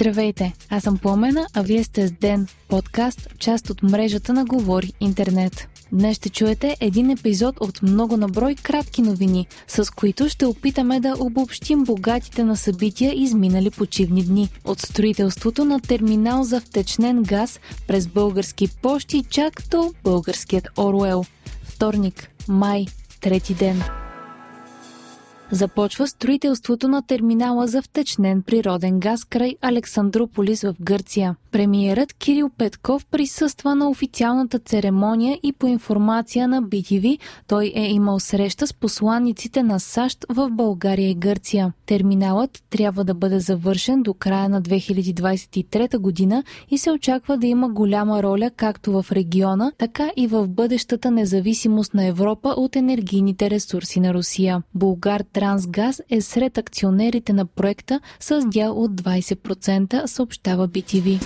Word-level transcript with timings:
Здравейте, 0.00 0.52
аз 0.70 0.82
съм 0.82 0.98
Пламена, 0.98 1.46
а 1.54 1.62
вие 1.62 1.84
сте 1.84 2.08
с 2.08 2.12
Ден, 2.12 2.46
подкаст, 2.68 3.28
част 3.38 3.70
от 3.70 3.82
мрежата 3.82 4.32
на 4.32 4.44
Говори 4.44 4.92
Интернет. 5.00 5.68
Днес 5.92 6.16
ще 6.16 6.28
чуете 6.28 6.76
един 6.80 7.10
епизод 7.10 7.60
от 7.60 7.82
много 7.82 8.16
наброй 8.16 8.54
кратки 8.54 9.02
новини, 9.02 9.46
с 9.68 9.94
които 9.94 10.28
ще 10.28 10.46
опитаме 10.46 11.00
да 11.00 11.14
обобщим 11.20 11.84
богатите 11.84 12.44
на 12.44 12.56
събития 12.56 13.12
изминали 13.14 13.70
почивни 13.70 14.24
дни. 14.24 14.48
От 14.64 14.80
строителството 14.80 15.64
на 15.64 15.80
терминал 15.80 16.44
за 16.44 16.60
втечнен 16.60 17.22
газ 17.22 17.60
през 17.86 18.06
български 18.06 18.68
пощи 18.82 19.24
чак 19.30 19.62
до 19.70 19.92
българският 20.04 20.68
Оруел. 20.78 21.24
Вторник, 21.64 22.30
май, 22.48 22.86
трети 23.20 23.54
ден. 23.54 23.82
Започва 25.50 26.06
строителството 26.06 26.88
на 26.88 27.02
терминала 27.02 27.66
за 27.66 27.82
втечнен 27.82 28.42
природен 28.42 29.00
газ 29.00 29.24
край 29.24 29.54
Александрополис 29.62 30.62
в 30.62 30.74
Гърция. 30.80 31.36
Премиерът 31.52 32.12
Кирил 32.12 32.50
Петков 32.58 33.06
присъства 33.06 33.74
на 33.74 33.90
официалната 33.90 34.58
церемония 34.58 35.38
и 35.42 35.52
по 35.52 35.66
информация 35.66 36.48
на 36.48 36.62
BTV 36.62 37.18
той 37.46 37.72
е 37.74 37.90
имал 37.90 38.20
среща 38.20 38.66
с 38.66 38.74
посланниците 38.74 39.62
на 39.62 39.80
САЩ 39.80 40.26
в 40.28 40.50
България 40.50 41.10
и 41.10 41.14
Гърция. 41.14 41.72
Терминалът 41.86 42.62
трябва 42.70 43.04
да 43.04 43.14
бъде 43.14 43.40
завършен 43.40 44.02
до 44.02 44.14
края 44.14 44.48
на 44.48 44.62
2023 44.62 45.98
година 45.98 46.44
и 46.70 46.78
се 46.78 46.90
очаква 46.90 47.38
да 47.38 47.46
има 47.46 47.68
голяма 47.68 48.22
роля 48.22 48.50
както 48.56 49.02
в 49.02 49.12
региона, 49.12 49.72
така 49.78 50.10
и 50.16 50.26
в 50.26 50.48
бъдещата 50.48 51.10
независимост 51.10 51.94
на 51.94 52.04
Европа 52.04 52.54
от 52.56 52.76
енергийните 52.76 53.50
ресурси 53.50 54.00
на 54.00 54.14
Русия. 54.14 54.62
Булгар 54.74 55.22
Трансгаз 55.38 56.02
е 56.10 56.20
сред 56.20 56.58
акционерите 56.58 57.32
на 57.32 57.46
проекта 57.46 58.00
с 58.20 58.40
дял 58.46 58.82
от 58.82 58.90
20%, 58.90 60.06
съобщава 60.06 60.68
BTV. 60.68 61.20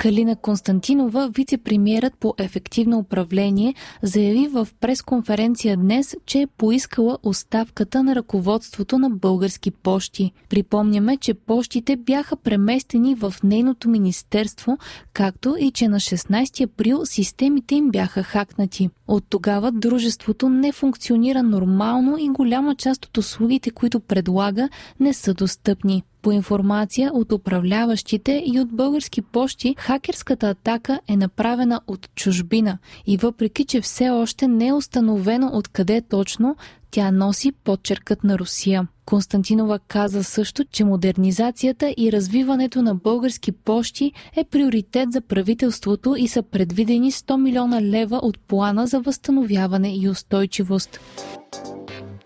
Калина 0.00 0.36
Константинова, 0.36 1.28
вице-премьерът 1.28 2.12
по 2.20 2.34
ефективно 2.38 2.98
управление, 2.98 3.74
заяви 4.02 4.48
в 4.48 4.68
пресконференция 4.80 5.76
днес, 5.76 6.16
че 6.26 6.40
е 6.40 6.46
поискала 6.46 7.18
оставката 7.22 8.02
на 8.02 8.14
ръководството 8.14 8.98
на 8.98 9.10
български 9.10 9.70
пощи. 9.70 10.32
Припомняме, 10.48 11.16
че 11.16 11.34
пощите 11.34 11.96
бяха 11.96 12.36
преместени 12.36 13.14
в 13.14 13.34
нейното 13.44 13.88
министерство, 13.88 14.78
както 15.12 15.56
и 15.58 15.70
че 15.70 15.88
на 15.88 16.00
16 16.00 16.64
април 16.64 17.06
системите 17.06 17.74
им 17.74 17.90
бяха 17.90 18.22
хакнати. 18.22 18.90
От 19.08 19.24
тогава 19.28 19.72
дружеството 19.72 20.48
не 20.48 20.72
функционира 20.72 21.42
нормално 21.42 22.16
и 22.18 22.28
голяма 22.28 22.74
част 22.74 23.04
от 23.04 23.18
услугите, 23.18 23.70
които 23.70 24.00
предлага, 24.00 24.68
не 25.00 25.14
са 25.14 25.34
достъпни. 25.34 26.02
По 26.22 26.32
информация 26.32 27.10
от 27.14 27.32
управляващите 27.32 28.42
и 28.46 28.60
от 28.60 28.68
български 28.68 29.22
пощи, 29.22 29.74
хакерската 29.78 30.48
атака 30.48 31.00
е 31.08 31.16
направена 31.16 31.80
от 31.86 32.08
чужбина 32.14 32.78
и 33.06 33.16
въпреки, 33.16 33.64
че 33.64 33.80
все 33.80 34.10
още 34.10 34.48
не 34.48 34.66
е 34.66 34.72
установено 34.72 35.50
откъде 35.52 36.00
точно, 36.00 36.56
тя 36.90 37.10
носи 37.10 37.52
подчеркът 37.52 38.24
на 38.24 38.38
Русия. 38.38 38.86
Константинова 39.06 39.78
каза 39.78 40.24
също, 40.24 40.64
че 40.64 40.84
модернизацията 40.84 41.94
и 41.96 42.12
развиването 42.12 42.82
на 42.82 42.94
български 42.94 43.52
пощи 43.52 44.12
е 44.36 44.44
приоритет 44.44 45.12
за 45.12 45.20
правителството 45.20 46.14
и 46.18 46.28
са 46.28 46.42
предвидени 46.42 47.12
100 47.12 47.36
милиона 47.36 47.82
лева 47.82 48.16
от 48.16 48.38
плана 48.38 48.86
за 48.86 49.00
възстановяване 49.00 49.96
и 49.96 50.08
устойчивост. 50.08 51.00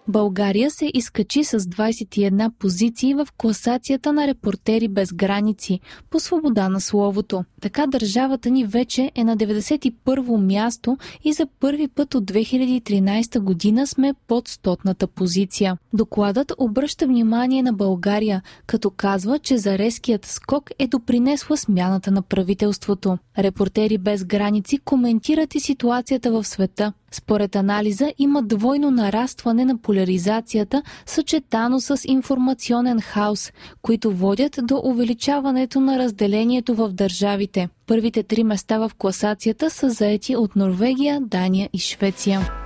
България 0.08 0.70
се 0.70 0.90
изкачи 0.94 1.44
с 1.44 1.60
21 1.60 2.50
позиции 2.58 3.14
в 3.14 3.28
класацията 3.38 4.12
на 4.12 4.26
репортери 4.26 4.88
без 4.88 5.12
граници 5.12 5.80
по 6.10 6.20
свобода 6.20 6.68
на 6.68 6.80
словото. 6.80 7.44
Така 7.60 7.86
държавата 7.86 8.50
ни 8.50 8.64
вече 8.64 9.10
е 9.14 9.24
на 9.24 9.36
91-во 9.36 10.38
място 10.38 10.96
и 11.24 11.32
за 11.32 11.46
първи 11.60 11.88
път 11.88 12.14
от 12.14 12.24
2013 12.24 13.38
година 13.38 13.86
сме 13.86 14.14
под 14.28 14.48
стотната 14.48 15.06
позиция. 15.06 15.76
Докладът 15.92 16.52
обръща 16.58 17.06
внимание 17.06 17.62
на 17.62 17.72
България, 17.72 18.42
като 18.66 18.90
казва, 18.90 19.38
че 19.38 19.58
за 19.58 19.78
резкият 19.78 20.26
скок 20.26 20.70
е 20.78 20.86
допринесла 20.86 21.56
смяната 21.56 22.10
на 22.10 22.22
правителството. 22.22 23.18
Репортери 23.38 23.98
без 23.98 24.24
граници 24.24 24.78
коментират 24.78 25.54
и 25.54 25.60
ситуацията 25.60 26.30
в 26.32 26.44
света. 26.44 26.92
Според 27.14 27.56
анализа 27.56 28.12
има 28.18 28.42
двойно 28.42 28.90
нарастване 28.90 29.64
на 29.64 29.78
поляризацията, 29.78 30.82
съчетано 31.06 31.80
с 31.80 32.00
информационен 32.04 33.00
хаос, 33.00 33.52
които 33.82 34.10
водят 34.10 34.58
до 34.62 34.80
увеличаването 34.84 35.80
на 35.80 35.98
разделението 35.98 36.74
в 36.74 36.88
държавите. 36.88 37.68
Първите 37.86 38.22
три 38.22 38.44
места 38.44 38.78
в 38.78 38.90
класацията 38.98 39.70
са 39.70 39.90
заети 39.90 40.36
от 40.36 40.56
Норвегия, 40.56 41.20
Дания 41.20 41.68
и 41.72 41.78
Швеция. 41.78 42.63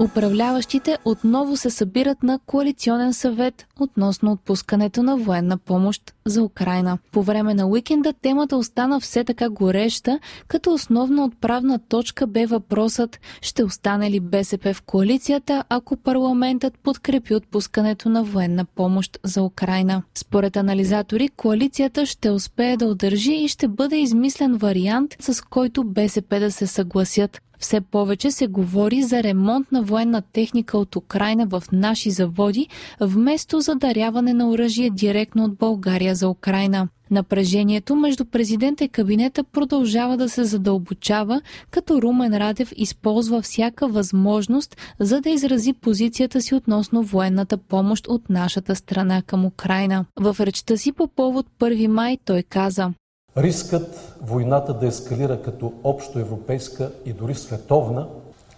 Управляващите 0.00 0.98
отново 1.04 1.56
се 1.56 1.70
събират 1.70 2.22
на 2.22 2.38
коалиционен 2.46 3.12
съвет 3.12 3.66
относно 3.80 4.32
отпускането 4.32 5.02
на 5.02 5.16
военна 5.16 5.58
помощ 5.58 6.14
за 6.26 6.42
Украина. 6.42 6.98
По 7.12 7.22
време 7.22 7.54
на 7.54 7.66
уикенда 7.66 8.12
темата 8.12 8.56
остана 8.56 9.00
все 9.00 9.24
така 9.24 9.48
гореща, 9.48 10.18
като 10.48 10.72
основна 10.74 11.24
отправна 11.24 11.78
точка 11.78 12.26
бе 12.26 12.46
въпросът 12.46 13.20
ще 13.42 13.64
остане 13.64 14.10
ли 14.10 14.20
БСП 14.20 14.74
в 14.74 14.82
коалицията, 14.82 15.64
ако 15.68 15.96
парламентът 15.96 16.78
подкрепи 16.78 17.34
отпускането 17.34 18.08
на 18.08 18.24
военна 18.24 18.64
помощ 18.64 19.18
за 19.24 19.42
Украина. 19.42 20.02
Според 20.14 20.56
анализатори, 20.56 21.28
коалицията 21.28 22.06
ще 22.06 22.30
успее 22.30 22.76
да 22.76 22.86
удържи 22.86 23.34
и 23.34 23.48
ще 23.48 23.68
бъде 23.68 23.96
измислен 23.96 24.56
вариант, 24.56 25.16
с 25.20 25.44
който 25.44 25.84
БСП 25.84 26.40
да 26.40 26.52
се 26.52 26.66
съгласят. 26.66 27.42
Все 27.62 27.80
повече 27.80 28.30
се 28.30 28.46
говори 28.46 29.02
за 29.02 29.22
ремонт 29.22 29.72
на 29.72 29.82
военна 29.82 30.22
техника 30.22 30.78
от 30.78 30.96
Украина 30.96 31.46
в 31.46 31.62
наши 31.72 32.10
заводи, 32.10 32.68
вместо 33.00 33.60
за 33.60 33.74
даряване 33.74 34.32
на 34.32 34.50
оръжие 34.50 34.90
директно 34.90 35.44
от 35.44 35.54
България 35.54 36.14
за 36.14 36.28
Украина. 36.28 36.88
Напрежението 37.10 37.96
между 37.96 38.24
президента 38.24 38.84
и 38.84 38.88
кабинета 38.88 39.44
продължава 39.44 40.16
да 40.16 40.28
се 40.28 40.44
задълбочава, 40.44 41.40
като 41.70 42.02
Румен 42.02 42.36
Радев 42.36 42.72
използва 42.76 43.42
всяка 43.42 43.88
възможност, 43.88 44.76
за 45.00 45.20
да 45.20 45.30
изрази 45.30 45.72
позицията 45.72 46.40
си 46.40 46.54
относно 46.54 47.02
военната 47.02 47.56
помощ 47.58 48.06
от 48.06 48.30
нашата 48.30 48.76
страна 48.76 49.22
към 49.22 49.44
Украина. 49.44 50.04
В 50.20 50.36
речта 50.40 50.76
си 50.76 50.92
по 50.92 51.08
повод 51.08 51.46
1 51.60 51.86
май 51.86 52.18
той 52.24 52.42
каза 52.42 52.92
Рискът 53.36 54.16
войната 54.22 54.74
да 54.74 54.86
ескалира 54.86 55.42
като 55.42 55.72
общо 55.84 56.18
европейска 56.18 56.92
и 57.04 57.12
дори 57.12 57.34
световна 57.34 58.08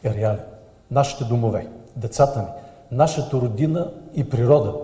е 0.04 0.14
реален. 0.14 0.44
Нашите 0.90 1.24
домове, 1.24 1.68
децата 1.96 2.40
ни, 2.40 2.48
нашата 2.92 3.36
родина 3.36 3.92
и 4.14 4.30
природа 4.30 4.74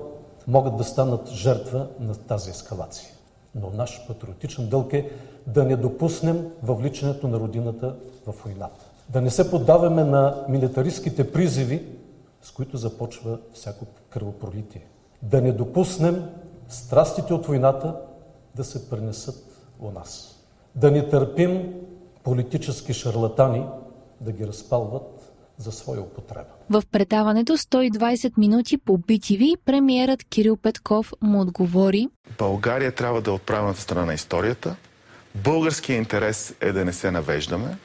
могат 0.47 0.77
да 0.77 0.84
станат 0.84 1.28
жертва 1.28 1.87
на 2.01 2.15
тази 2.15 2.51
ескалация. 2.51 3.09
Но 3.55 3.71
наш 3.71 4.06
патриотичен 4.06 4.69
дълг 4.69 4.93
е 4.93 5.11
да 5.47 5.65
не 5.65 5.77
допуснем 5.77 6.51
въвличането 6.62 7.28
на 7.28 7.41
родината 7.41 7.95
в 8.27 8.34
войната. 8.45 8.84
Да 9.09 9.21
не 9.21 9.31
се 9.31 9.51
поддаваме 9.51 10.05
на 10.05 10.45
милитаристските 10.49 11.33
призиви, 11.33 11.87
с 12.43 12.51
които 12.51 12.77
започва 12.77 13.39
всяко 13.53 13.87
кръвопролитие. 14.11 14.87
Да 15.22 15.41
не 15.41 15.53
допуснем 15.53 16.28
страстите 16.69 17.34
от 17.34 17.47
войната 17.47 17.97
да 18.55 18.65
се 18.65 18.91
пренесат 18.91 19.50
у 19.80 19.91
нас. 19.91 20.41
Да 20.74 20.91
не 20.91 21.08
търпим 21.08 21.74
политически 22.24 22.92
шарлатани 22.92 23.66
да 24.20 24.32
ги 24.32 24.46
разпалват 24.46 25.32
за 25.58 25.72
своя 25.72 26.00
употреба. 26.00 26.50
В 26.71 26.82
предаването 26.92 27.56
120 27.56 28.32
минути 28.38 28.78
по 28.78 28.98
BTV 28.98 29.56
премиерът 29.65 30.24
Кирил 30.24 30.56
Петков 30.56 31.12
му 31.22 31.41
отговори 31.41 32.09
България 32.38 32.92
трябва 32.92 33.22
да 33.22 33.30
е 33.30 33.34
отправената 33.34 33.80
страна 33.80 34.06
на 34.06 34.15
историята. 34.15 34.77
Българският 35.34 35.98
интерес 35.98 36.54
е 36.60 36.72
да 36.72 36.84
не 36.84 36.92
се 36.92 37.10
навеждаме. 37.10 37.76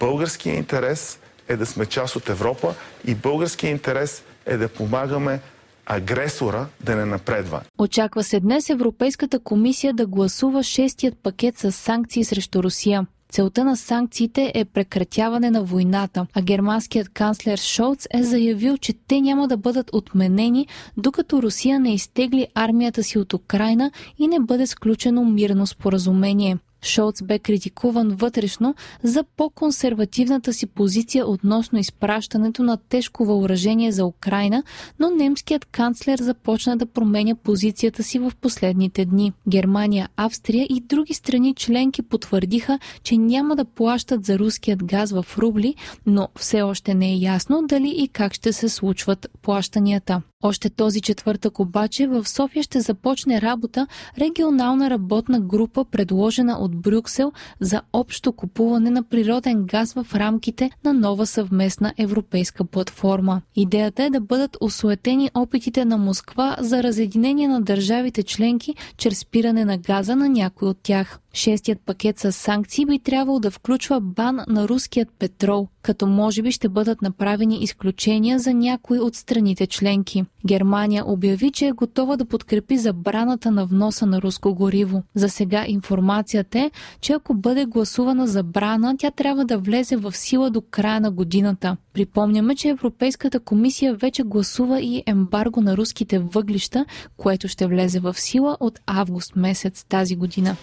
Българският 0.00 0.58
интерес 0.58 1.18
е 1.48 1.56
да 1.56 1.66
сме 1.66 1.86
част 1.86 2.16
от 2.16 2.28
Европа 2.28 2.74
и 3.04 3.14
българският 3.14 3.70
интерес 3.70 4.22
е 4.46 4.56
да 4.56 4.68
помагаме 4.68 5.40
агресора 5.86 6.66
да 6.84 6.96
не 6.96 7.04
напредва. 7.04 7.60
Очаква 7.78 8.24
се 8.24 8.40
днес 8.40 8.70
Европейската 8.70 9.38
комисия 9.38 9.94
да 9.94 10.06
гласува 10.06 10.62
шестият 10.62 11.14
пакет 11.22 11.58
с 11.58 11.72
санкции 11.72 12.24
срещу 12.24 12.62
Русия. 12.62 13.06
Целта 13.28 13.64
на 13.64 13.76
санкциите 13.76 14.52
е 14.54 14.64
прекратяване 14.64 15.50
на 15.50 15.64
войната, 15.64 16.26
а 16.34 16.42
германският 16.42 17.08
канцлер 17.08 17.58
Шолц 17.58 18.06
е 18.14 18.22
заявил, 18.22 18.76
че 18.76 18.94
те 19.08 19.20
няма 19.20 19.48
да 19.48 19.56
бъдат 19.56 19.90
отменени, 19.92 20.66
докато 20.96 21.42
Русия 21.42 21.80
не 21.80 21.94
изтегли 21.94 22.46
армията 22.54 23.02
си 23.02 23.18
от 23.18 23.32
Украина 23.32 23.90
и 24.18 24.28
не 24.28 24.40
бъде 24.40 24.66
сключено 24.66 25.24
мирно 25.24 25.66
споразумение. 25.66 26.58
Шолц 26.82 27.22
бе 27.22 27.38
критикуван 27.38 28.08
вътрешно 28.08 28.74
за 29.02 29.24
по-консервативната 29.36 30.52
си 30.52 30.66
позиция 30.66 31.28
относно 31.28 31.78
изпращането 31.78 32.62
на 32.62 32.76
тежко 32.76 33.24
въоръжение 33.24 33.92
за 33.92 34.04
Украина, 34.04 34.62
но 34.98 35.10
немският 35.10 35.64
канцлер 35.64 36.18
започна 36.18 36.76
да 36.76 36.86
променя 36.86 37.34
позицията 37.34 38.02
си 38.02 38.18
в 38.18 38.32
последните 38.40 39.04
дни. 39.04 39.32
Германия, 39.48 40.08
Австрия 40.16 40.66
и 40.70 40.80
други 40.80 41.14
страни 41.14 41.54
членки 41.54 42.02
потвърдиха, 42.02 42.78
че 43.02 43.16
няма 43.16 43.56
да 43.56 43.64
плащат 43.64 44.24
за 44.24 44.38
руският 44.38 44.84
газ 44.84 45.12
в 45.12 45.26
рубли, 45.38 45.74
но 46.06 46.28
все 46.38 46.62
още 46.62 46.94
не 46.94 47.12
е 47.12 47.16
ясно 47.16 47.62
дали 47.66 47.94
и 47.96 48.08
как 48.08 48.34
ще 48.34 48.52
се 48.52 48.68
случват 48.68 49.26
плащанията. 49.42 50.22
Още 50.46 50.70
този 50.70 51.00
четвъртък 51.00 51.60
обаче 51.60 52.06
в 52.06 52.28
София 52.28 52.62
ще 52.62 52.80
започне 52.80 53.42
работа 53.42 53.86
регионална 54.18 54.90
работна 54.90 55.40
група, 55.40 55.84
предложена 55.84 56.58
от 56.58 56.76
Брюксел 56.76 57.32
за 57.60 57.82
общо 57.92 58.32
купуване 58.32 58.90
на 58.90 59.02
природен 59.02 59.64
газ 59.64 59.92
в 59.92 60.06
рамките 60.14 60.70
на 60.84 60.92
нова 60.92 61.26
съвместна 61.26 61.94
европейска 61.98 62.64
платформа. 62.64 63.42
Идеята 63.56 64.04
е 64.04 64.10
да 64.10 64.20
бъдат 64.20 64.56
осуетени 64.60 65.30
опитите 65.34 65.84
на 65.84 65.96
Москва 65.96 66.56
за 66.60 66.82
разединение 66.82 67.48
на 67.48 67.60
държавите 67.60 68.22
членки 68.22 68.74
чрез 68.96 69.18
спиране 69.18 69.64
на 69.64 69.78
газа 69.78 70.16
на 70.16 70.28
някой 70.28 70.68
от 70.68 70.78
тях. 70.82 71.18
Шестият 71.36 71.80
пакет 71.80 72.18
с 72.18 72.32
санкции 72.32 72.86
би 72.86 72.98
трябвало 72.98 73.40
да 73.40 73.50
включва 73.50 74.00
бан 74.00 74.40
на 74.48 74.68
руският 74.68 75.08
петрол, 75.18 75.68
като 75.82 76.06
може 76.06 76.42
би 76.42 76.52
ще 76.52 76.68
бъдат 76.68 77.02
направени 77.02 77.58
изключения 77.62 78.38
за 78.38 78.54
някои 78.54 78.98
от 78.98 79.14
страните 79.14 79.66
членки. 79.66 80.24
Германия 80.46 81.04
обяви, 81.06 81.50
че 81.50 81.66
е 81.66 81.72
готова 81.72 82.16
да 82.16 82.24
подкрепи 82.24 82.78
забраната 82.78 83.50
на 83.50 83.66
вноса 83.66 84.06
на 84.06 84.22
руско 84.22 84.54
гориво. 84.54 85.02
За 85.14 85.28
сега 85.28 85.64
информацията 85.68 86.58
е, 86.58 86.70
че 87.00 87.12
ако 87.12 87.34
бъде 87.34 87.64
гласувана 87.64 88.26
забрана, 88.26 88.96
тя 88.98 89.10
трябва 89.10 89.44
да 89.44 89.58
влезе 89.58 89.96
в 89.96 90.16
сила 90.16 90.50
до 90.50 90.60
края 90.60 91.00
на 91.00 91.10
годината. 91.10 91.76
Припомняме, 91.92 92.54
че 92.54 92.68
Европейската 92.68 93.40
комисия 93.40 93.94
вече 93.94 94.22
гласува 94.22 94.80
и 94.80 95.02
ембарго 95.06 95.60
на 95.60 95.76
руските 95.76 96.18
въглища, 96.18 96.86
което 97.16 97.48
ще 97.48 97.66
влезе 97.66 98.00
в 98.00 98.14
сила 98.14 98.56
от 98.60 98.80
август 98.86 99.36
месец 99.36 99.84
тази 99.88 100.16
година 100.16 100.56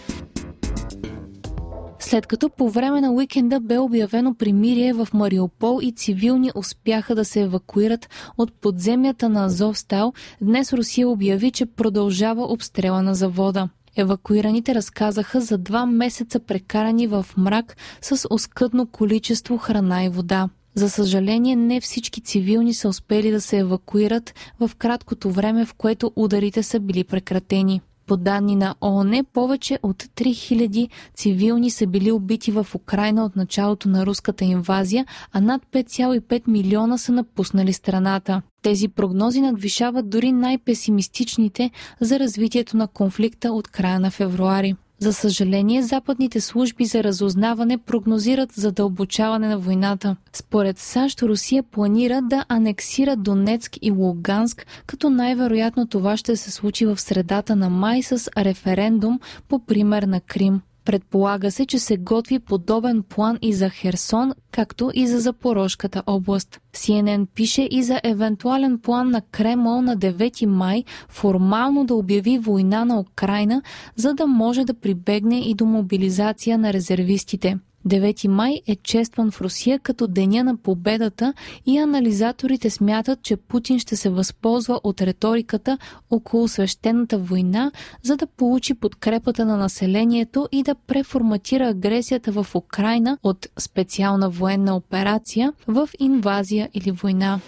след 2.04 2.28
като 2.28 2.50
по 2.50 2.70
време 2.70 3.02
на 3.02 3.12
уикенда 3.12 3.60
бе 3.60 3.80
обявено 3.80 4.34
примирие 4.34 4.94
в 4.94 5.08
Мариупол 5.14 5.80
и 5.82 5.92
цивилни 5.92 6.52
успяха 6.56 7.16
да 7.16 7.26
се 7.26 7.42
евакуират 7.42 8.10
от 8.38 8.54
подземята 8.54 9.30
на 9.30 9.46
Азовстал, 9.46 10.14
днес 10.42 10.74
Русия 10.74 11.10
обяви, 11.10 11.52
че 11.52 11.66
продължава 11.66 12.44
обстрела 12.44 13.02
на 13.02 13.16
завода. 13.16 13.70
Евакуираните 13.96 14.76
разказаха 14.76 15.42
за 15.42 15.58
два 15.58 15.86
месеца 15.86 16.40
прекарани 16.40 17.08
в 17.08 17.26
мрак 17.38 17.78
с 18.02 18.28
оскъдно 18.30 18.88
количество 18.88 19.58
храна 19.58 20.04
и 20.04 20.10
вода. 20.10 20.50
За 20.76 20.90
съжаление, 20.90 21.56
не 21.56 21.82
всички 21.82 22.22
цивилни 22.22 22.74
са 22.74 22.90
успели 22.90 23.32
да 23.32 23.42
се 23.42 23.58
евакуират 23.58 24.34
в 24.60 24.72
краткото 24.78 25.32
време, 25.32 25.66
в 25.66 25.74
което 25.74 26.12
ударите 26.16 26.64
са 26.64 26.80
били 26.80 27.04
прекратени. 27.04 27.82
По 28.08 28.18
данни 28.18 28.56
на 28.56 28.76
ООН, 28.82 29.24
повече 29.34 29.80
от 29.84 30.04
3000 30.04 30.90
цивилни 31.16 31.72
са 31.72 31.88
били 31.88 32.12
убити 32.12 32.52
в 32.52 32.68
Украина 32.76 33.26
от 33.26 33.36
началото 33.36 33.90
на 33.90 34.06
руската 34.06 34.46
инвазия, 34.46 35.06
а 35.32 35.42
над 35.42 35.62
5,5 35.72 36.48
милиона 36.48 36.98
са 36.98 37.12
напуснали 37.12 37.74
страната. 37.74 38.42
Тези 38.62 38.88
прогнози 38.88 39.42
надвишават 39.42 40.10
дори 40.10 40.32
най-песимистичните 40.32 41.72
за 42.02 42.20
развитието 42.20 42.78
на 42.78 42.88
конфликта 42.88 43.52
от 43.52 43.68
края 43.68 44.00
на 44.00 44.12
февруари. 44.12 44.76
За 45.04 45.14
съжаление, 45.14 45.84
западните 45.84 46.42
служби 46.42 46.86
за 46.86 47.04
разузнаване 47.04 47.78
прогнозират 47.78 48.52
задълбочаване 48.52 49.48
на 49.48 49.58
войната. 49.58 50.16
Според 50.34 50.80
САЩ, 50.80 51.22
Русия 51.22 51.64
планира 51.64 52.22
да 52.22 52.46
анексира 52.50 53.16
Донецк 53.16 53.78
и 53.82 53.92
Луганск, 53.92 54.68
като 54.88 55.10
най-вероятно 55.10 55.88
това 55.88 56.18
ще 56.18 56.36
се 56.36 56.52
случи 56.52 56.86
в 56.86 57.00
средата 57.00 57.56
на 57.56 57.70
май 57.70 58.04
с 58.04 58.32
референдум 58.38 59.20
по 59.50 59.60
пример 59.60 60.04
на 60.04 60.22
Крим. 60.22 60.62
Предполага 60.86 61.52
се, 61.52 61.66
че 61.66 61.80
се 61.80 61.98
готви 61.98 62.40
подобен 62.40 63.04
план 63.04 63.38
и 63.42 63.54
за 63.54 63.70
Херсон, 63.70 64.34
както 64.52 64.92
и 64.94 65.08
за 65.08 65.20
Запорожката 65.20 66.04
област. 66.08 66.60
CNN 66.74 67.28
пише 67.36 67.68
и 67.72 67.84
за 67.84 68.02
евентуален 68.04 68.80
план 68.80 69.10
на 69.10 69.22
Кремъл 69.22 69.82
на 69.82 69.98
9 69.98 70.46
май 70.46 70.84
формално 71.10 71.86
да 71.86 71.96
обяви 71.96 72.38
война 72.38 72.86
на 72.86 73.00
Украина, 73.00 73.62
за 73.96 74.14
да 74.14 74.28
може 74.28 74.64
да 74.64 74.74
прибегне 74.74 75.40
и 75.40 75.54
до 75.54 75.66
мобилизация 75.66 76.58
на 76.58 76.74
резервистите. 76.74 77.58
9 77.88 78.28
май 78.28 78.62
е 78.68 78.76
честван 78.76 79.32
в 79.32 79.42
Русия 79.42 79.80
като 79.80 80.08
Деня 80.08 80.44
на 80.44 80.58
победата 80.58 81.34
и 81.66 81.78
анализаторите 81.78 82.70
смятат, 82.70 83.22
че 83.22 83.38
Путин 83.38 83.80
ще 83.80 83.96
се 83.96 84.10
възползва 84.10 84.80
от 84.84 85.02
риториката 85.02 85.78
около 86.12 86.48
свещената 86.48 87.18
война, 87.18 87.72
за 88.04 88.18
да 88.18 88.28
получи 88.28 88.74
подкрепата 88.74 89.46
на 89.46 89.58
населението 89.58 90.50
и 90.52 90.64
да 90.64 90.76
преформатира 90.76 91.68
агресията 91.68 92.32
в 92.32 92.48
Украина 92.56 93.18
от 93.24 93.48
специална 93.60 94.30
военна 94.30 94.76
операция 94.76 95.54
в 95.68 95.90
инвазия 96.00 96.70
или 96.74 96.92
война. 96.92 97.40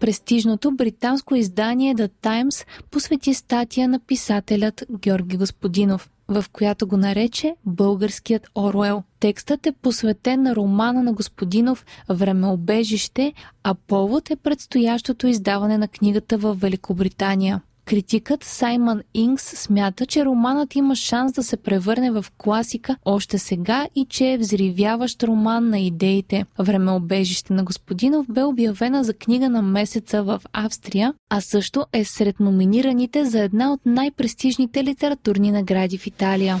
Престижното 0.00 0.76
британско 0.76 1.34
издание 1.34 1.94
The 1.94 2.10
Times 2.22 2.66
посвети 2.90 3.34
статия 3.34 3.88
на 3.88 4.00
писателят 4.00 4.84
Георги 4.90 5.36
Господинов 5.36 6.10
в 6.28 6.44
която 6.52 6.86
го 6.86 6.96
нарече 6.96 7.56
българският 7.66 8.48
Оруел. 8.54 9.02
Текстът 9.20 9.66
е 9.66 9.72
посветен 9.72 10.42
на 10.42 10.56
романа 10.56 11.02
на 11.02 11.12
Господинов 11.12 11.84
Времеобежище, 12.08 13.32
а 13.62 13.74
повод 13.74 14.30
е 14.30 14.36
предстоящото 14.36 15.26
издаване 15.26 15.78
на 15.78 15.88
книгата 15.88 16.38
в 16.38 16.54
Великобритания. 16.54 17.62
Критикът 17.86 18.44
Саймън 18.44 19.00
Ингс 19.14 19.42
смята, 19.42 20.06
че 20.06 20.24
романът 20.24 20.74
има 20.76 20.96
шанс 20.96 21.32
да 21.32 21.42
се 21.42 21.56
превърне 21.56 22.10
в 22.10 22.26
класика 22.38 22.96
още 23.04 23.38
сега 23.38 23.86
и 23.94 24.06
че 24.10 24.32
е 24.32 24.38
взривяващ 24.38 25.22
роман 25.22 25.68
на 25.68 25.78
идеите. 25.78 26.44
Времеобежище 26.58 27.52
на 27.52 27.64
Господинов 27.64 28.26
бе 28.30 28.44
обявена 28.44 29.04
за 29.04 29.14
книга 29.14 29.48
на 29.48 29.62
месеца 29.62 30.22
в 30.22 30.42
Австрия, 30.52 31.14
а 31.30 31.40
също 31.40 31.86
е 31.92 32.04
сред 32.04 32.40
номинираните 32.40 33.24
за 33.24 33.40
една 33.40 33.72
от 33.72 33.80
най-престижните 33.86 34.84
литературни 34.84 35.50
награди 35.50 35.98
в 35.98 36.06
Италия. 36.06 36.60